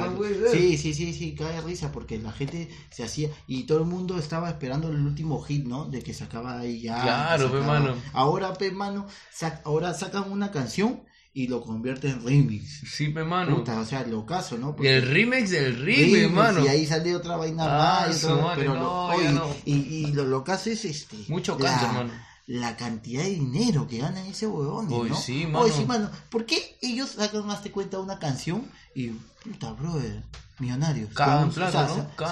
[0.52, 4.20] Sí, sí, sí, sí, cae risa porque la gente se hacía y todo el mundo
[4.20, 5.86] estaba esperando el último hit, ¿no?
[5.86, 7.02] De que sacaba ahí ya.
[7.02, 7.96] Claro, pe, mano.
[8.14, 11.02] Ahora, pe, mano, sac- ahora sacan una canción
[11.34, 12.82] y lo convierten en remix.
[12.94, 13.56] Sí, pe, mano.
[13.56, 14.76] Puta, o sea, lo caso, ¿no?
[14.80, 16.66] Y el remix del remix, remix, mano.
[16.66, 18.24] Y ahí sale otra vaina Ah, más.
[18.26, 19.56] madre, pero no, lo, no.
[19.66, 21.16] y, y lo locazo es este.
[21.30, 22.12] Mucho la- cáncer, mano.
[22.48, 25.16] La cantidad de dinero que ganan ese huevón, Oye, ¿no?
[25.16, 25.70] sí, mano.
[25.70, 26.10] sí, mano.
[26.30, 29.12] ¿Por qué ellos sacan, hazte cuenta, una canción y
[29.43, 30.21] puta, brother,
[30.60, 31.10] millonarios.
[31.13, 31.88] Cagan una plata,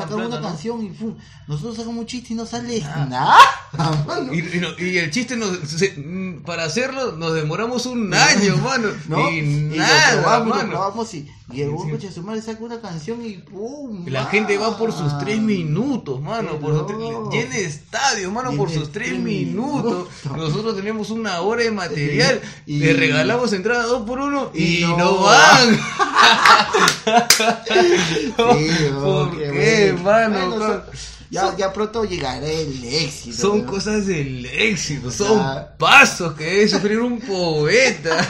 [0.10, 0.42] ¿no?
[0.42, 1.16] canción y pum,
[1.48, 3.36] nosotros sacamos un chiste y no sale nada.
[4.08, 4.32] mano.
[4.34, 8.58] Y, y no- y el chiste nos, se- mm, para hacerlo nos demoramos un año,
[8.58, 8.90] mano.
[9.08, 9.30] ¿No?
[9.32, 10.70] Y nada, lo mano.
[10.70, 11.90] probamos y llegó Sí.
[11.92, 14.06] coche su madre saca una canción y pum.
[14.08, 16.60] La gente va por sus tres minutos, mano.
[16.60, 16.98] Por tres-
[17.32, 20.08] llena estadio, mano, por sus tres minutos.
[20.24, 20.38] minutos.
[20.38, 22.42] Nosotros tenemos una hora de material.
[22.68, 25.80] Y- Le regalamos entrada dos por uno y, no van.
[27.70, 30.04] Sí, ¿Por oh, qué, bueno.
[30.04, 30.50] mano?
[30.50, 30.84] Bueno, son-
[31.30, 33.38] ya, ya pronto llegará el éxito.
[33.38, 33.72] Son ¿no?
[33.72, 35.76] cosas del éxito, son Ya.
[35.78, 38.26] pasos que debe sufrir un poeta.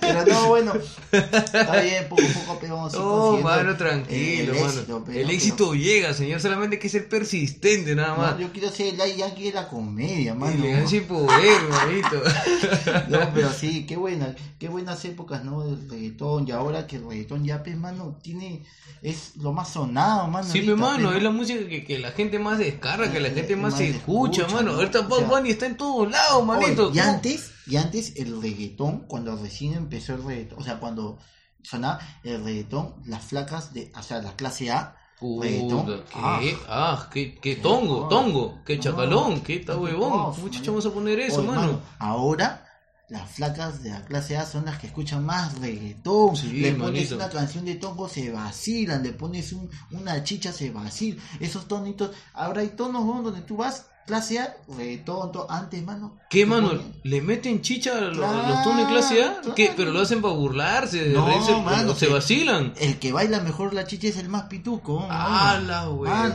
[0.00, 0.72] Pero no, bueno,
[1.12, 4.72] está bien, poco a poco pero vamos No, mano, tranquilo, el mano.
[4.72, 8.34] éxito, pero- el éxito llega, señor, solamente hay que ser persistente, nada más.
[8.34, 10.54] no, yo quiero ser el Yankee de la comedia, mano.
[10.54, 12.22] Elegancia y poder, manito.
[13.08, 15.62] No, pero sí, qué buena, qué buenas épocas, ¿no?
[15.64, 18.64] Del reggaetón, y ahora que el reggaetón ya, pues, mano, tiene,
[19.02, 20.46] es lo más sonado, mano.
[20.50, 23.28] Sí, ahorita, pe, mano, es la música que, que la gente más descarga, que la
[23.28, 24.72] Eh, gente más, más se escucha, escucha, mano.
[24.72, 24.78] ¿no?
[24.78, 26.88] Ahorita O Bad sea, Bunny está en todos lados, manito.
[26.88, 31.18] Oye, y antes, y antes el reggaetón, cuando recién empezó el reggaetón, o sea, cuando
[31.62, 36.38] sonaba el reggaetón, las flacas de, o sea, la clase A, reggaetón, Puta, ah.
[36.42, 36.56] ¿qué?
[36.68, 38.08] Ah, qué, qué tongo, Ah.
[38.10, 40.34] tongo, qué chacalón, qué está huevón.
[40.40, 41.80] Muchachos, vamos a poner eso, Oye, mano.
[41.98, 42.60] Ahora
[43.08, 46.36] las flacas de la clase A son las que escuchan más reggaetón.
[46.36, 47.16] Sí, le pones manito.
[47.16, 49.02] una canción de tongo, se vacilan.
[49.02, 51.18] Le pones un- una chicha, se vacilan.
[51.40, 52.10] Esos tonitos.
[52.32, 53.22] Ahora hay tonos ¿no?
[53.22, 55.32] donde tú vas, clase A, reggaetón.
[55.32, 56.16] to- Antes, mano.
[56.30, 56.72] ¿Qué, mano?
[57.04, 59.40] ¿Le meten chicha a lo- a Claro, los tonos de clase A?
[59.40, 59.54] claro.
[59.54, 59.72] ¿Qué?
[59.76, 61.08] ¿Pero lo hacen para burlarse?
[61.10, 61.56] No, reírse?
[61.60, 62.72] mano, ¿Se vacilan?
[62.78, 65.06] El que baila mejor la chicha es el más pituco.
[65.10, 66.02] Ah, mano.
[66.04, 66.32] la Ah,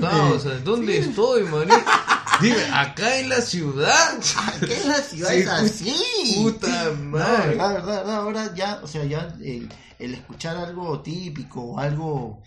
[0.00, 0.58] causa.
[0.64, 1.10] ¿Dónde Firme.
[1.10, 1.76] estoy, manito?
[2.40, 4.18] Dime, acá en la ciudad.
[4.60, 6.42] ¿Qué es la ciudad es así?
[6.42, 7.48] puta No, madre.
[7.50, 8.16] verdad, verdad, verdad.
[8.16, 12.42] Ahora ya, o sea, ya el, el escuchar algo típico, algo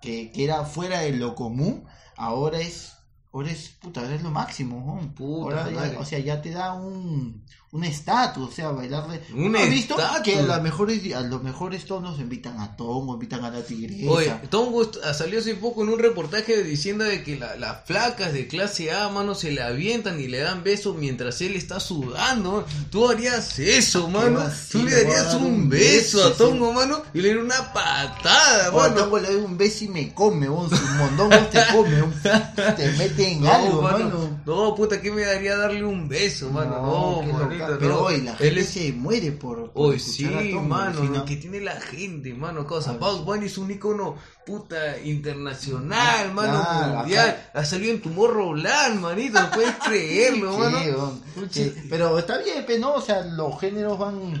[0.00, 1.84] que, que era fuera de lo común,
[2.16, 2.92] ahora es,
[3.32, 5.14] ahora es, puta, ahora es lo máximo, ¿no?
[5.14, 5.96] Puta Ahora ya, madre.
[5.98, 9.20] o sea, ya te da un, un estatus, o sea, bailarle.
[9.34, 10.22] Un ¿No ¿Has visto estatus.
[10.22, 14.10] que a, las mejores, a los mejores tonos invitan a Tongo, invitan a la tigresa?
[14.10, 18.32] Oye, Tongo ah, salió hace poco en un reportaje diciendo de que la- las flacas
[18.32, 22.64] de clase A, mano, se le avientan y le dan besos mientras él está sudando.
[22.90, 24.38] Tú harías eso, mano.
[24.40, 28.70] vacilo, Tú le darías un un beso a Tongo, mano, y le darías una patada,
[28.72, 29.02] O a mano.
[29.02, 32.14] Tongo le doy un beso y me come, vos, su mondongo te come, vos,
[32.76, 33.98] te mete en No, algo, mano.
[33.98, 34.40] mano.
[34.46, 36.70] No, puta, ¿qué me daría darle un beso, mano?
[36.80, 37.78] No, qué manito, no.
[37.78, 41.36] Pero hoy la Él gente es- se muere por, por Hoy sí, a mano, que
[41.36, 42.92] tiene la gente, mano, cosa.
[42.92, 42.96] Ah.
[42.98, 44.16] Bad Bunny es un icono
[44.46, 47.50] puta internacional, mano, Claro, mundial.
[47.54, 51.18] Ha salido en Tomorrowland, manito, no puedes creerlo, Sí, mano.
[51.50, 54.40] Sí, pero está bien, pero no, o sea, los géneros van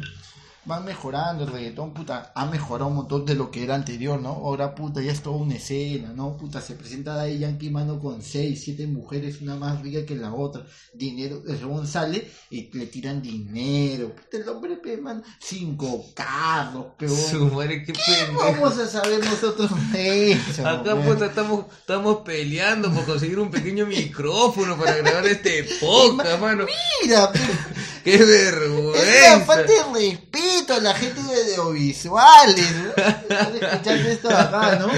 [0.68, 4.28] van mejorando, el reggaetón, puta, ha mejorado un montón de lo que era anterior, ¿no?
[4.28, 6.36] Ahora, puta, ya es toda una escena, ¿no?
[6.36, 10.32] Puta, se presenta Daddy Yankee, mano, con seis, siete mujeres, una más rica que la
[10.32, 16.04] otra, dinero, el huevón sale y le tiran dinero, puta, el hombre, pe, man, cinco
[16.14, 17.16] carros, peor.
[17.16, 18.38] Su madre, qué pendejo.
[18.38, 23.86] Vamos a saber nosotros de eso, Acá, puta, estamos, estamos peleando por conseguir un pequeño
[23.86, 26.66] micrófono para grabar este podcast, mano.
[27.02, 27.40] Mira, pe,
[28.04, 29.40] ¡Qué Es vergüenza!
[29.44, 32.72] falta de respeto a la gente de audiovisuales.
[33.60, 34.88] Escuchando esto acá, ¿no?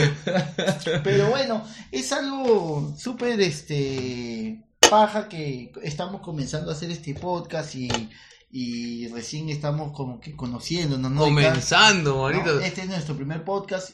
[1.04, 7.88] Pero bueno, es algo súper este paja que estamos comenzando a hacer este podcast y,
[8.50, 11.20] y recién estamos como que conociéndonos, ¿no?
[11.20, 12.60] Comenzando, No.
[12.60, 13.90] Este es nuestro primer podcast.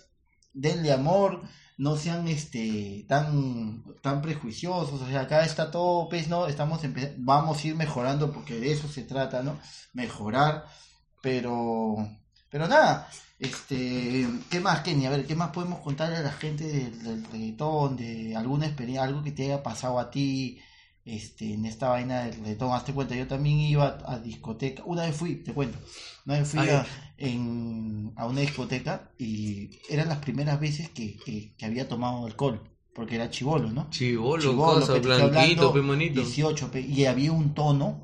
[0.55, 1.43] Denle amor,
[1.77, 6.81] no sean este tan tan prejuiciosos, o sea, acá está todo, pues no, estamos
[7.19, 9.59] vamos a ir mejorando porque de eso se trata, ¿no?
[9.93, 10.67] Mejorar,
[11.27, 12.09] pero
[12.49, 13.09] pero nada,
[13.41, 15.07] este, ¿qué más, Kenny?
[15.07, 19.03] A ver, ¿qué más podemos contarle a la gente del, del reggaetón, de alguna experiencia,
[19.03, 20.61] algo que te haya pasado a ti?
[21.05, 25.17] Este, en esta vaina del reggaetón, hazte cuenta, yo también iba a discoteca, una vez
[25.17, 25.79] fui, te cuento,
[26.27, 26.87] una vez fui a,
[27.19, 32.61] en- a una discoteca y eran las primeras veces que, que, que había tomado alcohol,
[32.95, 33.91] porque era chivolo, ¿no?
[33.91, 36.21] Chivolo, Chibolo, cosa, blanquito, hablando, pe, manito.
[36.23, 38.01] 18, pe, y había un tono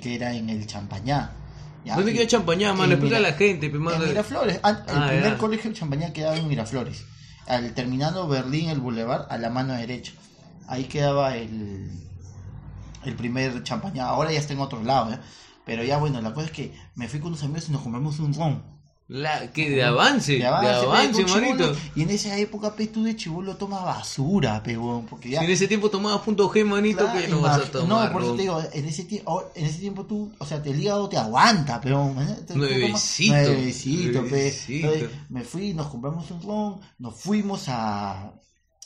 [0.00, 1.32] que era en el champañá.
[1.84, 1.96] ¿Ya?
[1.96, 2.92] ¿Dónde queda champañá, mano?
[2.92, 4.04] Explica a la gente, en mano.
[4.06, 4.56] Miraflores.
[4.56, 5.38] El Ah, primer ya.
[5.38, 7.04] colegio de champañá quedaba en Miraflores.
[7.46, 10.12] Al terminando Berlín, el Boulevard, a la mano derecha.
[10.68, 11.90] Ahí quedaba el,
[13.04, 14.06] el primer champañá.
[14.06, 15.18] Ahora ya está en otro lado, ¿eh?
[15.64, 18.18] Pero ya bueno, la cosa es que me fui con unos amigos y nos compramos
[18.20, 18.62] un ron.
[19.12, 21.76] La, que de avance, de De avance, pe, manito.
[21.94, 25.40] Y en esa época, pe, tú de chivolo tomas basura, pe, weón, porque ya...
[25.40, 28.06] Si en ese tiempo tomabas punto G, manito, Claro, que no vas a tomar.
[28.06, 30.80] No, por eso te digo, en ese, tiempo, en ese tiempo tú, o sea, el
[30.80, 32.16] hígado te aguanta, peón.
[32.22, 32.54] ¿eh?
[32.54, 34.54] Nuevecito, Nuevecito, pe.
[34.68, 38.32] Entonces, me fui, nos compramos un ron, nos fuimos a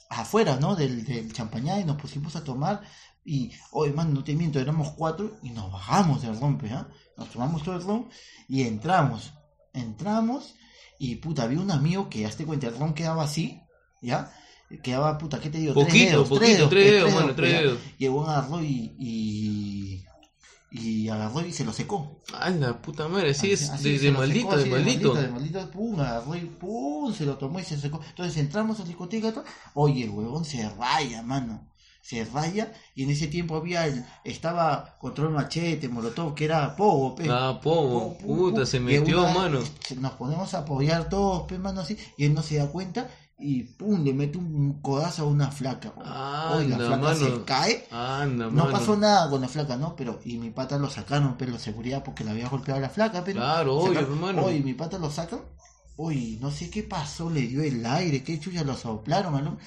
[0.09, 0.75] afuera, ¿no?
[0.75, 2.83] Del, del champañá y nos pusimos a tomar.
[3.25, 6.89] Y, oye, man, no te miento, éramos cuatro y nos bajamos del ron, pe, ¿ah?
[7.17, 8.09] Nos tomamos todo el ron
[8.49, 9.33] y entramos.
[9.77, 10.55] Entramos
[10.99, 13.61] y, puta, había un amigo que, hazte cuenta, el ron quedaba así,
[14.01, 14.33] ¿ya?
[14.83, 15.75] Quedaba, puta, ¿qué te digo?
[15.75, 17.79] Poquito, tres dedos, poquito, tres dedos, pe, tres dedos.
[17.99, 20.05] Y el agarró y, y,
[20.73, 22.23] y agarró y se lo secó.
[22.35, 25.15] Ay, la puta madre, así es, Así, de, se de maldito, secó, de así, maldito.
[25.15, 28.01] De maldito, pum, agarró y pum, se lo tomó y se secó.
[28.09, 31.69] Entonces entramos a la discoteca, oye, el huevón se raya, mano.
[32.07, 37.16] Se raya y en ese tiempo había el, estaba control machete, molotov, que era pogo,
[37.16, 37.27] pe.
[37.29, 39.61] Ah, pogo, puta, se metió, una- mano.
[40.01, 43.64] Nos ponemos a apoyar todos, pe, mano, así, y él no se da cuenta y
[43.64, 45.92] pum, le mete un codazo a una flaca.
[45.97, 46.09] weón.
[46.59, 47.45] Oye, la Anda, flaca se mano.
[47.45, 48.71] cae Anda, no mano.
[48.71, 49.97] pasó nada con la flaca, ¿no?
[49.97, 53.25] Pero, y mi pata lo sacaron, pero seguridad porque le había golpeado a la flaca,
[53.25, 53.40] pero.
[53.40, 54.45] Claro, obvio, hermano.
[54.45, 55.40] Oye, mi pata lo sacan.
[55.99, 59.59] Oye, no sé qué pasó, le dio el aire, qué chucha lo soplaron, mano.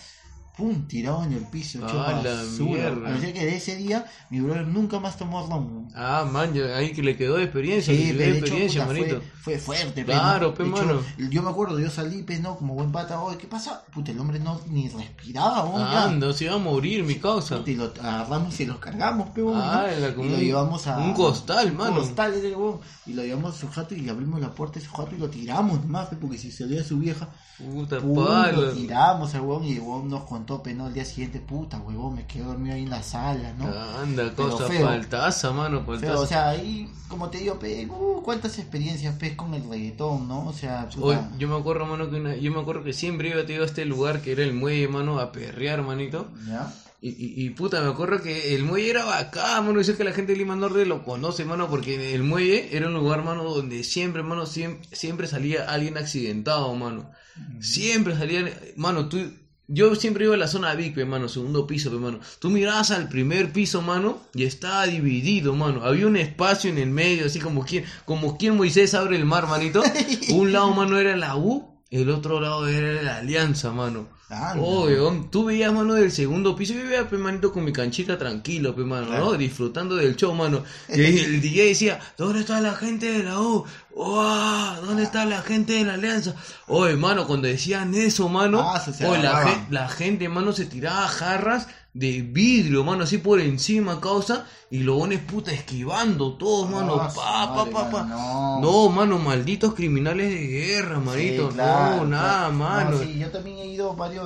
[0.60, 3.16] Pum, tirado en el piso, hecho Ah, la mierda.
[3.16, 5.88] Así que de ese día, mi brother nunca más tomó ron.
[5.96, 8.82] Ah, man, ya- ahí que le quedó de experiencia, le Sí, quedó de hecho, experiencia,
[8.86, 9.22] puta, manito.
[9.42, 11.02] fue, fue fuerte, pe, Claro, pe, hecho.
[11.30, 12.58] Yo me acuerdo, yo salí, pues, ¿no?
[12.58, 13.84] Como buen pata, oye, ¿qué pasa?
[13.94, 16.04] Puta, el hombre no ni respiraba, ya.
[16.04, 17.62] Anda, se iba a morir, mi causa.
[17.66, 20.98] Y lo agarramos y lo cargamos, pe, Ah, como y lo un- llevamos a...
[20.98, 21.96] un costal, un mano.
[22.02, 22.80] costal era el huevón.
[23.06, 25.20] Y lo llevamos a su jato y le abrimos la puerta de su jato y
[25.20, 29.74] lo tiramos pe, porque si salía su vieja, Puta pum, lo tiramos al huevón y
[29.74, 32.84] el huevón nos contó, pe, no, al día siguiente, puta, huevón, me quedé dormido ahí
[32.84, 33.66] en la sala, ¿no?
[34.00, 36.20] Anda, cosa faltaza, mano, faltaza.
[36.20, 40.48] o sea, ahí, como te digo, pe, uh, cuántas experiencias, pe, con el reggaetón, ¿no?
[40.48, 43.42] O sea, Oye, yo me acuerdo, mano, que una- yo me acuerdo que siempre iba
[43.42, 46.28] iba a este lugar que era el muelle, mano, a perrear, manito.
[46.48, 46.74] ¿ya?
[47.02, 49.80] Y, y, y, puta, me acuerdo que el muelle era bacán, mano.
[49.80, 52.94] Dice que la gente de Lima Norte lo conoce, mano, porque el muelle era un
[52.94, 57.10] lugar, mano, donde siempre, mano, siempre, siempre salía alguien accidentado, mano.
[57.62, 59.18] Siempre salía, mano, tú.
[59.72, 62.20] Yo siempre iba a la zona VIP, mano, segundo piso, pe, mano.
[62.40, 65.84] Tú mirabas al primer piso, mano, y estaba dividido, mano.
[65.84, 69.48] Había un espacio en el medio, así como quien, como quien Moisés abre el mar,
[69.48, 69.84] manito.
[70.30, 74.08] Un lado, mano, era la U, el otro lado era la Alianza, mano.
[74.30, 74.62] Anda.
[74.62, 76.74] Oh, weón, tú veías, mano, del segundo piso.
[76.74, 79.26] Yo veía, pe, manito, con mi canchita tranquilo, pe, mano, Claro.
[79.26, 79.34] ¿no?
[79.34, 80.64] Disfrutando del show, mano.
[80.88, 83.66] Y el DJ decía, ¿dónde está la gente de la U?
[83.96, 84.86] ¡Wow!
[84.86, 86.36] ¿Dónde está la gente de la Alianza?
[86.68, 89.24] Oye, mano, cuando decían eso, mano, Ah, oye,
[89.70, 94.96] la, gente, mano, se tiraba jarras de vidrio, mano, así por encima, causa, y los
[94.96, 98.04] bones, puta, esquivando todos, mano, Ah, su pa, pa, madre, pa, pa.
[98.04, 98.62] mano, no.
[98.62, 101.50] No, mano, malditos criminales de guerra, manito.
[101.50, 102.54] Sí, claro, no, nada, claro.
[102.54, 102.92] mano.
[102.92, 104.19] No, sí, yo también he ido varios,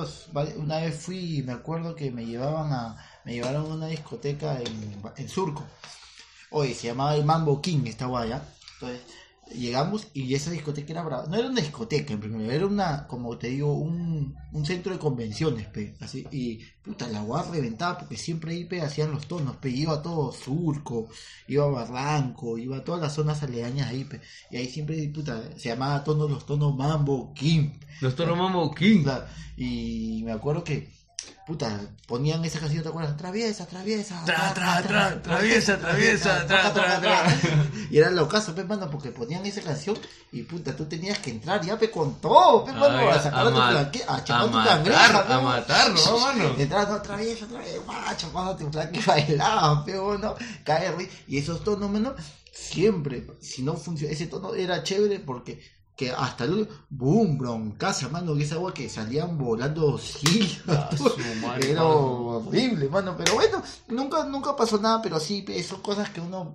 [0.56, 4.58] una vez fui y me acuerdo que me llevaban a, me llevaron a una discoteca
[4.60, 5.64] en, en Surco.
[6.50, 8.42] Oye, se llamaba el Mambo King, esta guaya.
[8.74, 9.02] Entonces,
[9.52, 11.26] llegamos y esa discoteca era brava.
[11.26, 14.92] No era una discoteca en primer lugar, era una, como te digo, un, un centro
[14.92, 15.96] de convenciones, pe.
[16.00, 19.70] Así, y puta, la guarda reventaba porque siempre ahí, pe, hacían los tonos, pe.
[19.70, 21.08] Iba todo Surco,
[21.48, 24.20] iba Barranco, iba a todas las zonas aledañas ahí, pe.
[24.50, 27.70] Y ahí siempre, puta, se llamaba tonos, los tonos Mambo King.
[28.00, 29.06] Los Toro Mambo King.
[29.56, 30.90] Y me acuerdo que,
[31.46, 33.16] puta, ponían esa canción, ¿te acuerdas?
[33.16, 34.22] Traviesa, traviesa.
[34.24, 37.26] Tra, tra, tra, traviesa, traviesa, tra, tra, tra.
[37.90, 39.96] Y era lo caso, pe, mano, porque ponían esa canción
[40.32, 43.50] y, puta, tú tenías que entrar ya, pe, con todo, pe, mano, a sacar tu
[43.58, 46.54] ma- flanque, a chapar tu cangreja, a matarlo, ¿no, mano?
[46.58, 50.94] Entras, no, traviesa, traviesa, chapando tu flanque, bailaba, pe, mano, caer,
[51.28, 52.14] y esos tonos, mano,
[52.52, 55.60] siempre, si no funciona, ese tono era chévere porque
[55.96, 60.90] que hasta luego, boom, broncaza, mano, que esa agua que salían volando sillas, Ah,
[61.60, 66.54] era horrible, mano, pero bueno, nunca, nunca pasó nada, pero sí, son cosas que uno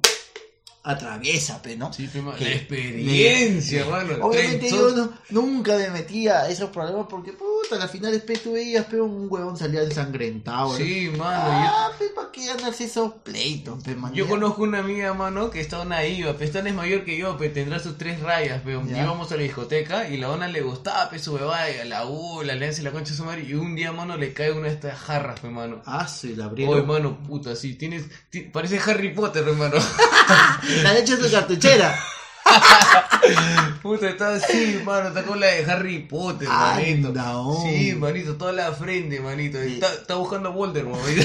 [0.84, 1.92] atraviesa, pe, ¿no?
[1.94, 4.26] Sí, Que- la experiencia, mano.
[4.26, 7.34] Obviamente yo no- nunca me metía a esos problemas porque,
[7.70, 10.76] puta, las finales, pe, tú veías, pe, un huevón salía ensangrentado.
[10.76, 11.68] Sí, mano.
[11.68, 14.14] Ah, pe, ¿para qué ganarse esos pleitos, pe, man?
[14.14, 17.50] Yo, conozco una amiga, mano, que está naiva, pe, esta es mayor que yo, pe,
[17.50, 18.72] tendrá sus tres rayas, pe.
[18.72, 22.54] Íbamos a la discoteca y la ona le gustaba, pe, su bebada, la U, la
[22.54, 24.74] Alianza y la concha de su madre, y un día, mano, le cae una de
[24.74, 25.82] estas jarras, pe, mano.
[25.86, 26.88] Ah, sí, la Oye, abrieron.
[26.88, 29.76] mano, puta, sí, tienes, ti- parece Harry Potter, hermano.
[30.84, 31.96] La leche de su cartuchera.
[33.82, 37.14] Puta, está así, mano, está con la de Harry Potter, manito.
[37.64, 39.58] Sí, manito, toda la frente, manito.
[39.64, 39.74] Sí.
[39.76, 41.24] Está, está buscando a Voldemort, manito.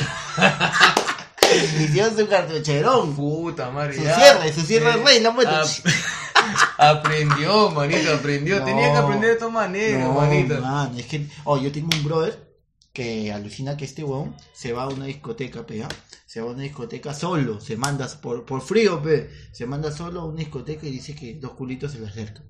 [1.80, 3.14] Hicieron su cartucherón.
[3.14, 3.94] Puta madre.
[3.94, 5.52] Su cierre, su cierre Eh, rey, la muerte.
[5.54, 8.58] ah, Aprendió, manito, aprendió.
[8.60, 8.64] No.
[8.64, 10.60] Tenía que aprender de todas maneras, No, manito.
[10.60, 12.53] man, es que, oh, yo tengo un brother
[12.94, 15.88] que alucina que este weón se va a una discoteca, pega.
[16.26, 19.30] Se va a una discoteca solo, se manda por, por frío, pe.
[19.52, 22.44] Se manda solo a una discoteca y dice que dos culitos se le acercan.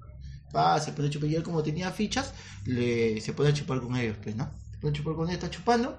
[0.54, 2.32] Va, se pone a chupar y él como tenía fichas,
[2.66, 4.48] le, se pone a chupar con ellos, pues, ¿no?
[4.70, 5.98] Se pone chupar con ellos, está chupando.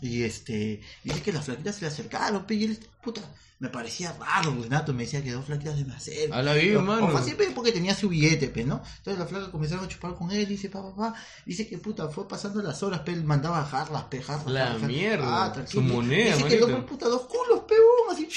[0.00, 3.20] Y este, dice que las flaquitas se le acercaron, pe, y él, puta,
[3.58, 6.38] me parecía raro, Renato, me decía que dos flaquitas se me acercan.
[6.38, 7.06] A la vida, mano.
[7.06, 8.82] O fácil, porque tenía su billete, pe, ¿no?
[8.98, 11.14] Entonces la flaca comenzaron a chupar con él, dice, pa, pa, pa.
[11.44, 14.46] Dice que puta, fue pasando las horas, pe, él mandaba jarras, pe, jarras.
[14.46, 15.82] La mierda, Ah, tranquilo.
[15.82, 16.64] su moneda, Dice que manito.
[16.66, 17.74] hombre, puta, dos culos, pe,
[18.12, 18.28] así,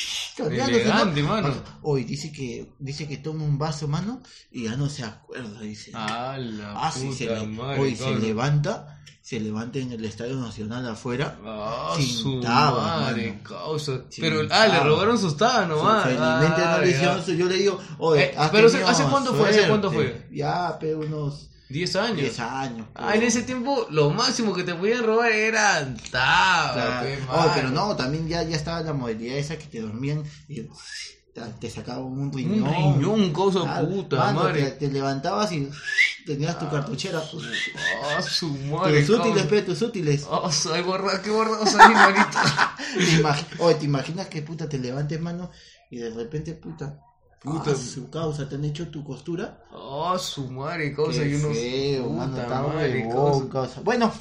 [1.22, 1.28] ¿no?
[1.28, 1.54] Mano.
[1.84, 4.22] Hoy dice que, dice que toma un vaso, mano,
[4.52, 5.92] y ya no se acuerda, dice.
[5.94, 10.04] A la Ah, sí, se, puta le- madre, hoy se levanta, se levanta en el
[10.06, 11.38] Estadio Nacional afuera.
[11.46, 13.44] Ah, Sin su tabas, madre, mano.
[13.44, 14.02] causa.
[14.10, 16.04] Sin Pero, ah, le robaron sus tabas nomás.
[16.04, 17.22] Felizmente no Ay, le hicieron ah.
[17.22, 17.34] eso.
[17.34, 19.50] Yo le digo, oye, Eh, pero tenido ¿hace cuánto fue?
[19.50, 20.28] ¿Hace cuánto suerte.
[20.32, 22.18] Ya, pero unos 10 años.
[22.18, 22.88] 10 años.
[22.94, 27.08] Ah, en ese tiempo lo máximo que te podían robar eran tabas, Claro.
[27.32, 30.62] Oh, pero no, también ya, ya estaba la modalidad esa que te dormían y
[31.34, 32.64] te, te sacaban un riñón.
[32.68, 34.62] Un riñón, cosa Claro, puta mano, madre.
[34.64, 35.68] Te, te levantabas y
[36.26, 37.22] tenías tu cartuchera.
[38.04, 39.04] Ah, su madre.
[39.04, 40.28] tus útiles, pe, tus útiles.
[40.30, 42.38] Ah, soy borrado, qué borrado soy, manito.
[43.58, 45.52] Te Oye, ¿te imaginas que puta te levantes, mano?
[45.90, 47.00] Y de repente, puta.
[47.42, 47.72] Puta.
[47.72, 49.66] ah, su causa, te han hecho tu costura.
[49.72, 51.24] Ah, su madre, causa.
[51.24, 51.58] Qué y unos.
[51.58, 53.50] feo, puta mano, está madre, huevón, causa.
[53.50, 53.82] causa.
[53.82, 54.14] Bueno,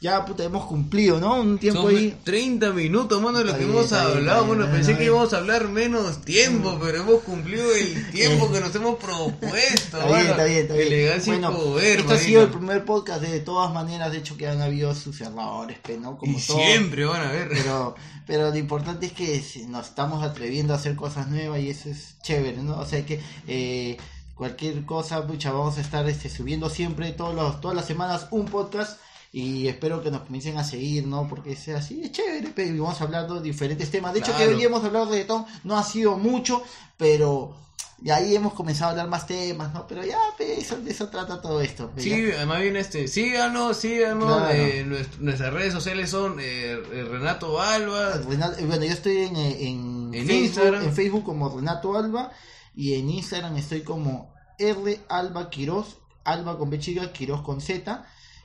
[0.00, 1.40] ya puta, hemos cumplido, ¿no?
[1.40, 2.16] Un tiempo Son ahí.
[2.24, 4.40] 30 minutos, mano, de lo que hemos está hablado.
[4.40, 8.50] está Bueno, está pensé que íbamos a hablar menos tiempo, pero hemos cumplido el tiempo
[8.52, 9.98] que nos hemos propuesto.
[9.98, 10.86] Está bien, está bien, está bien.
[10.86, 12.24] Elegancia bueno, y poder, Este ha manito.
[12.26, 16.16] sido el primer podcast de todas maneras, de hecho que han habido sus errores, ¿no?
[16.18, 16.56] Como Y todo.
[16.58, 17.48] siempre van a ver.
[17.50, 17.94] Pero,
[18.26, 22.16] pero lo importante es que nos estamos atreviendo a hacer cosas nuevas y eso es
[22.22, 22.78] chévere, ¿no?
[22.78, 23.96] O sea que eh,
[24.34, 28.46] cualquier cosa, pucha, vamos a estar este, subiendo siempre, todos los, todas las semanas, un
[28.46, 28.98] podcast
[29.32, 31.26] y espero que nos comiencen a seguir, ¿no?
[31.26, 34.12] Porque sea así, es chévere, pe, y vamos a hablar de diferentes temas.
[34.12, 36.62] De hecho, que hoy día hemos hablado de reggaetón, no ha sido mucho,
[36.98, 37.56] pero...
[38.04, 39.86] Y ahí hemos comenzado a hablar más temas, ¿no?
[39.86, 41.88] Pero ya, pe, eso, de eso trata todo esto.
[41.92, 42.36] pe, Sí, ya.
[42.38, 44.52] además bien este, síganos, síganos, Claro.
[44.54, 49.36] eh, nuest- nuestras redes sociales son eh, eh, Renato Alba, Renato- bueno, yo estoy en,
[49.36, 50.82] en, En Facebook, Instagram.
[50.82, 52.32] en Facebook como Renato Alba
[52.74, 58.04] y en Instagram estoy como R Alba Quiroz, Alba con B chica, Quiroz con Z.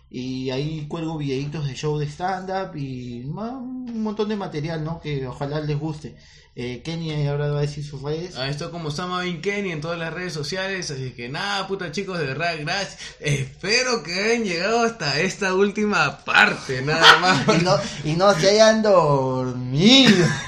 [0.10, 5.00] Y ahí cuelgo videitos de show de stand-up y un montón de material, ¿no?
[5.02, 6.15] Que ojalá les guste.
[6.60, 8.36] Eh, Kenny ahora va a decir sus redes.
[8.36, 11.91] a esto como Sama Bin Kenny en todas las redes sociales, así que nada, puta
[11.91, 12.98] chicos, de verdad, gracias.
[13.20, 17.41] Espero que hayan llegado hasta esta última parte, nada más.
[17.60, 20.26] Y no, y no se hayan dormido.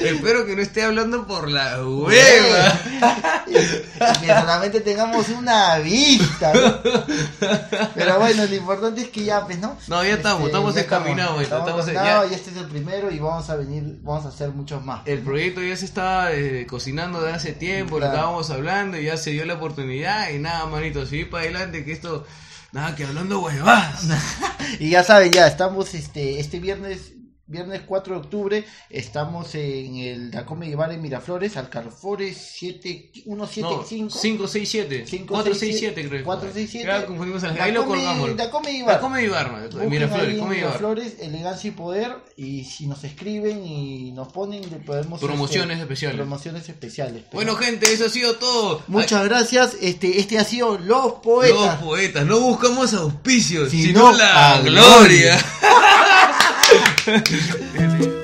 [0.00, 2.80] Espero que no esté hablando por la hueva.
[3.46, 6.52] y que solamente tengamos una vista.
[6.52, 6.80] ¿no?
[7.94, 9.76] Pero bueno, lo importante es que ya, pues, ¿no?
[9.86, 12.66] No, ya estamos, estamos ya encaminados, ya Estamos estamos- encaminados ya- y este es el
[12.66, 13.67] primero y vamos a venir,
[14.02, 15.06] vamos a hacer muchos más.
[15.06, 19.16] El proyecto ya se estaba eh, cocinando de hace tiempo, lo estábamos hablando y ya
[19.16, 22.26] se dio la oportunidad y nada, manito, seguir para adelante que esto,
[22.72, 24.06] nada, que hablando huevadas.
[24.80, 27.14] Y ya saben, ya estamos este este viernes
[27.48, 33.10] viernes 4 de octubre estamos en el Da Comedy Bar en Miraflores, al Carrefour 7
[33.26, 36.24] No, 175 567, 467 creo.
[36.24, 36.86] 467.
[36.86, 38.36] Ya confundimos Da ahí lo Comedy- colgamos.
[38.36, 39.00] Da Comedy La Bar.
[39.00, 40.42] Comedy Bar, man, Busquen Miraflores.
[40.42, 46.16] Miraflores, elegancia y poder y si nos escriben y nos ponen podemos Promociones este, especiales.
[46.16, 48.82] promociones especiales Pero Bueno, gente, eso ha sido todo.
[48.88, 54.12] muchas gracias este este ha sido los Los poetas poetas, no buscamos auspicios, Sino sino
[54.12, 55.38] la a gloria.
[57.08, 58.14] gloria.